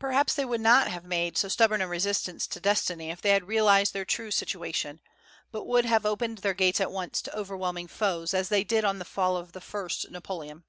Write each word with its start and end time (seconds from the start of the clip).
Perhaps 0.00 0.34
they 0.34 0.44
would 0.44 0.60
not 0.60 0.88
have 0.88 1.04
made 1.04 1.38
so 1.38 1.46
stubborn 1.46 1.80
a 1.80 1.86
resistance 1.86 2.48
to 2.48 2.58
destiny 2.58 3.12
if 3.12 3.22
they 3.22 3.30
had 3.30 3.46
realized 3.46 3.92
their 3.92 4.04
true 4.04 4.32
situation, 4.32 5.00
but 5.52 5.62
would 5.64 5.84
have 5.84 6.04
opened 6.04 6.38
their 6.38 6.54
gates 6.54 6.80
at 6.80 6.90
once 6.90 7.22
to 7.22 7.38
overwhelming 7.38 7.86
foes, 7.86 8.34
as 8.34 8.48
they 8.48 8.64
did 8.64 8.84
on 8.84 8.98
the 8.98 9.04
fall 9.04 9.36
of 9.36 9.52
the 9.52 9.60
first 9.60 10.10
Napoleon. 10.10 10.64